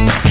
[0.00, 0.29] Thank you.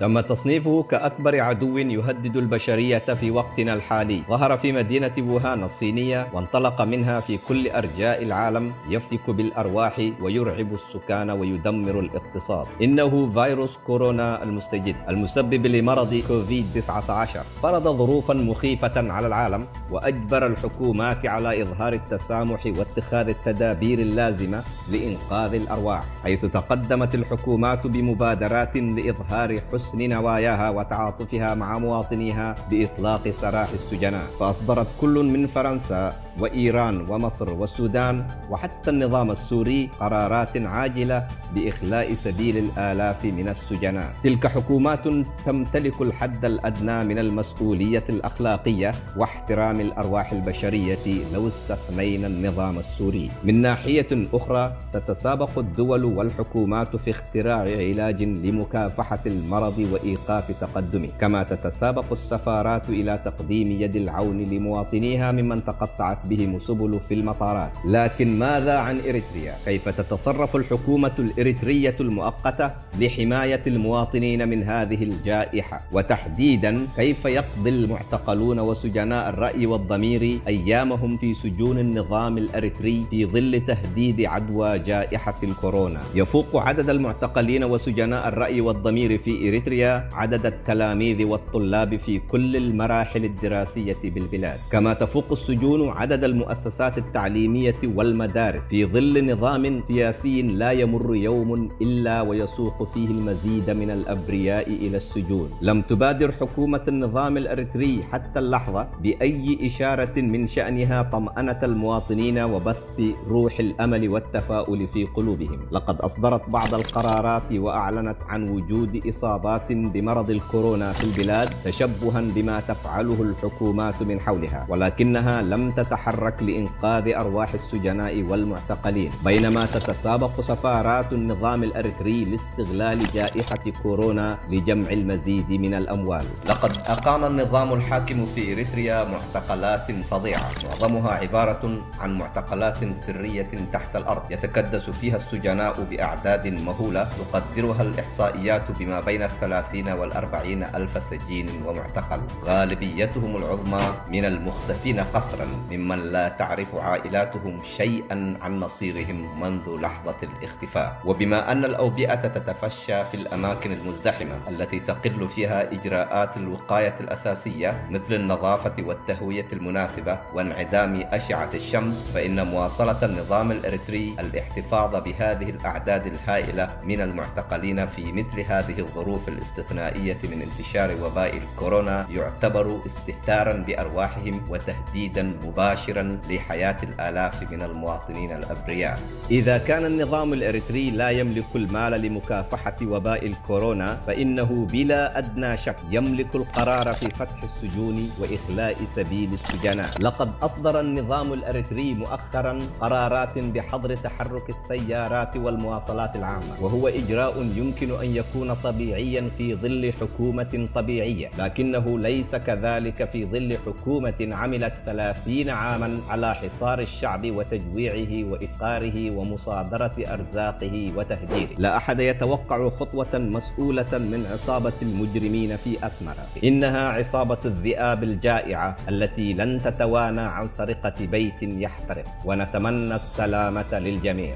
[0.00, 4.22] تم تصنيفه كأكبر عدو يهدد البشرية في وقتنا الحالي.
[4.28, 11.30] ظهر في مدينة ووهان الصينية وانطلق منها في كل أرجاء العالم يفتك بالأرواح ويرعب السكان
[11.30, 12.66] ويدمر الاقتصاد.
[12.82, 19.66] إنه فيروس كورونا المستجد المسبب لمرض كوفيد 19 فرض ظروفا مخيفة على العالم.
[19.90, 29.60] وأجبر الحكومات على إظهار التسامح واتخاذ التدابير اللازمة لإنقاذ الأرواح حيث تقدمت الحكومات بمبادرات لإظهار
[29.72, 34.24] حسن نواياها وتعاطفها مع مواطنيها بإطلاق سراح السجناء.
[34.40, 43.24] فأصدرت كل من فرنسا وإيران ومصر والسودان وحتى النظام السوري قرارات عاجلة بإخلاء سبيل الآلاف
[43.24, 44.14] من السجناء.
[44.24, 45.08] تلك حكومات
[45.46, 53.30] تمتلك الحد الأدنى من المسؤولية الأخلاقية واحترام الأرواح البشرية لو استثنينا النظام السوري.
[53.44, 61.08] من ناحية أخرى تتسابق الدول والحكومات في اختراع علاج لمكافحة المرض وإيقاف تقدمه.
[61.20, 67.72] كما تتسابق السفارات إلى تقديم يد العون لمواطنيها ممن تقطعت بهم السبل في المطارات.
[67.84, 76.86] لكن ماذا عن إريتريا؟ كيف تتصرف الحكومة الإريترية المؤقتة لحماية المواطنين من هذه الجائحة؟ وتحديدا
[76.96, 84.78] كيف يقضي المعتقلون وسجناء الرأي والضمير أيامهم في سجون النظام الأريتري في ظل تهديد عدوى
[84.78, 86.00] جائحة الكورونا.
[86.14, 94.02] يفوق عدد المعتقلين وسجناء الرأي والضمير في إريتريا عدد التلاميذ والطلاب في كل المراحل الدراسية
[94.04, 94.58] بالبلاد.
[94.72, 102.20] كما تفوق السجون عدد المؤسسات التعليمية والمدارس في ظل نظام سياسي لا يمر يوم إلا
[102.20, 105.50] ويسوق فيه المزيد من الأبرياء إلى السجون.
[105.62, 113.58] لم تبادر حكومة النظام الأريتري حتى اللحظة بأي إشارة من شأنها طمأنة المواطنين وبث روح
[113.58, 115.60] الأمل والتفاؤل في قلوبهم.
[115.72, 123.22] لقد أصدرت بعض القرارات وأعلنت عن وجود إصابات بمرض الكورونا في البلاد تشبها بما تفعله
[123.22, 129.10] الحكومات من حولها ولكنها لم تتحرك لإنقاذ أرواح السجناء والمعتقلين.
[129.24, 136.24] بينما تتسابق سفارات النظام الأريتري لاستغلال جائحة كورونا لجمع المزيد من الأموال.
[136.48, 139.04] لقد أقام النظام الحاكم في إريتريا
[139.48, 140.48] معتقلات فظيعة.
[140.64, 149.00] معظمها عبارة عن معتقلات سرية تحت الأرض يتكدس فيها السجناء بأعداد مهولة تقدرها الإحصائيات بما
[149.00, 152.20] بين الثلاثين والأربعين ألف سجين ومعتقل.
[152.44, 161.00] غالبيتهم العظمى من المختفين قسرا ممن لا تعرف عائلاتهم شيئا عن مصيرهم منذ لحظة الاختفاء.
[161.04, 168.74] وبما أن الأوبئة تتفشى في الأماكن المزدحمة التي تقل فيها إجراءات الوقاية الأساسية مثل النظافة
[168.82, 177.86] والتهوية المناسبة وانعدام أشعة الشمس فإن مواصلة النظام الإريتري الاحتفاظ بهذه الأعداد الهائلة من المعتقلين
[177.86, 186.76] في مثل هذه الظروف الاستثنائية من انتشار وباء الكورونا يعتبر استهتارا بأرواحهم وتهديدا مباشرا لحياة
[186.82, 189.00] الآلاف من المواطنين الأبرياء.
[189.30, 196.34] إذا كان النظام الإريتري لا يملك المال لمكافحة وباء الكورونا فإنه بلا أدنى شك يملك
[196.34, 204.50] القرار في فتح السجون وإخلاء سبيل السجناء لقد أصدر النظام الأريتري مؤخرا قرارات بحظر تحرك
[204.50, 212.36] السيارات والمواصلات العامة وهو إجراء يمكن أن يكون طبيعيا في ظل حكومة طبيعية لكنه ليس
[212.36, 221.50] كذلك في ظل حكومة عملت ثلاثين عاما على حصار الشعب وتجويعه وإفقاره ومصادرة أرزاقه وتهجيره.
[221.58, 228.76] لا أحد يتوقع خطوة مسؤولة من عصابة المجرمين في أثمرة إنها عصابة الذئاب الجائعة
[229.08, 232.04] التي لن تتوانى عن سرقة بيت يحترق.
[232.24, 234.34] ونتمنى السلامة للجميع.